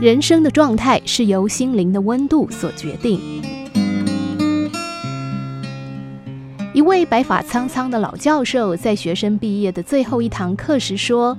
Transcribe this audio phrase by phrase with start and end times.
[0.00, 3.20] 人生的状态是由心灵的温度所决定。
[6.72, 11.36] 一位白发苍苍的老教授在学生毕业的最后一堂课时说：“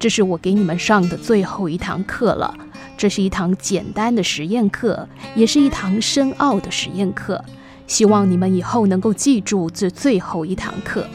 [0.00, 2.54] 这是我给你们上的最后一堂课了。
[2.96, 7.44] 这是一堂简单的实验课，也是一堂深奥的实验课。
[7.86, 11.06] 希望你们以后能够记住这最后一堂课。”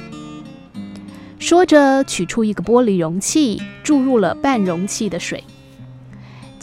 [1.40, 5.44] 说着，取出一个玻璃容器，注入了半容器的水。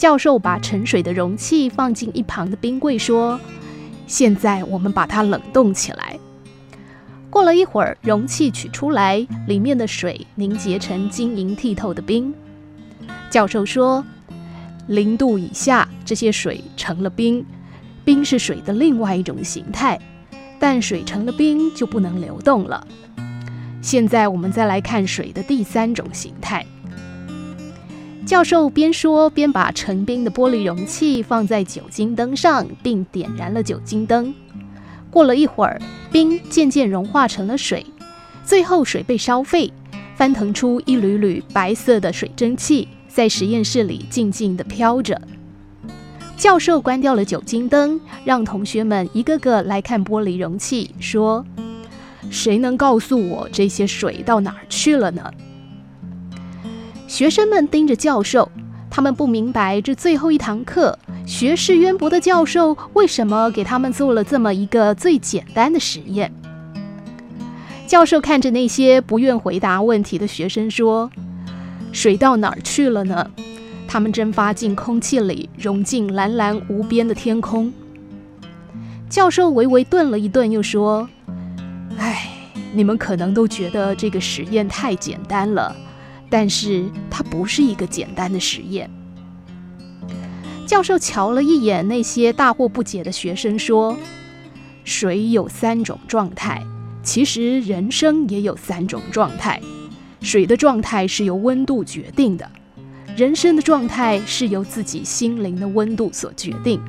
[0.05, 3.39] 教授把盛水的容器放进一旁的冰柜，说
[4.05, 6.19] ：“现在我们把它冷冻起来。”
[7.31, 12.31] 过了一会儿，容器取出来，里面的水凝结成晶莹剔透的冰。
[13.31, 14.05] 教授说
[14.85, 17.43] ：“零度以下，这些水成了冰。
[18.03, 19.99] 冰是水的另外一种形态，
[20.59, 22.85] 但水成了冰就不能流动了。”
[23.81, 26.63] 现在我们再来看水的第三种形态。
[28.25, 34.33] 教授边说边把盛冰的玻璃容器放在酒精灯上，并点燃了酒精灯。
[35.11, 35.79] 过了一会儿，
[36.11, 37.85] 冰渐渐融化成了水，
[38.43, 39.71] 最后水被烧沸，
[40.15, 45.21] 翻腾出一缕缕白色的水蒸气，在实验室里静静地飘着。
[46.35, 51.45] 教授关掉了酒精灯，让同学们一个个来看玻璃容器，说。
[52.31, 55.31] 谁能告诉我这些水到哪儿去了呢？
[57.15, 58.51] 学生们盯着教授，
[58.91, 66.29] 他们不明白这最后一堂课，学识渊博的教授为什么给他们做了这么一个最简单的实验。
[67.87, 71.09] 教授看着那些不愿回答问题的学生说
[71.93, 73.31] ：“水到哪儿去了呢？
[73.87, 77.71] 它们蒸发进空气里，融进蓝蓝无边的天空。”
[79.09, 81.07] 教授微微顿了一顿，又说。
[81.97, 82.27] 唉，
[82.73, 85.73] 你们可能都觉得这个实验太简单了，
[86.29, 86.83] 但是
[87.29, 88.89] 不是一个简单的实验。
[90.65, 93.95] 教授瞧了一眼那些大惑不解的学生，说
[94.83, 96.63] ：“水有三种状态，
[97.03, 99.61] 其实人生也有三种状态。
[100.21, 102.49] 水的状态是由温度决定的，
[103.15, 106.81] 人生的状态是由自己心灵的温度所决定。”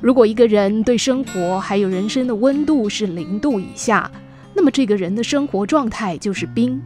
[0.00, 4.10] 如果一个人对生活还有人生的温度是零度以下，
[4.54, 6.80] 那么这个人的生活状态就是冰，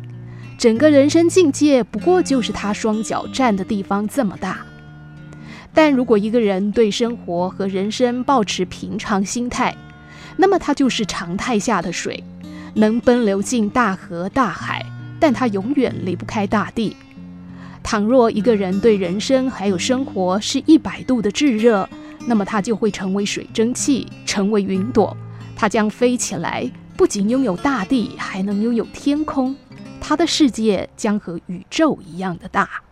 [0.62, 4.60] 整个人生境界不过就是他双脚站的地方这么大。
[5.74, 9.74] 但如果一个人对生活和人生保持平常心态，
[10.36, 12.22] 那么他就是常态下的水，
[12.74, 14.86] 能奔流进大河大海，
[15.18, 16.96] 但他永远离不开大地。
[17.82, 21.88] 倘若一个人对人生还有生活是一百度的炙热，
[22.28, 25.16] 那么它就会成为水蒸气，成为云朵，
[25.56, 29.56] 它将飞起来，不仅拥有大地，还能拥有天空，
[30.12, 32.82] 他的世界将和宇宙一样的大。